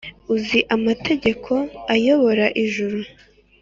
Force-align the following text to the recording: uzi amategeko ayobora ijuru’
uzi 0.35 0.59
amategeko 0.75 1.51
ayobora 1.93 2.45
ijuru’ 2.63 2.99